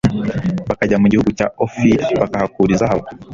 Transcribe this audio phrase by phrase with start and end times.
[0.69, 3.05] bakajya mu gihugu cya ofiri bakahakura izahabu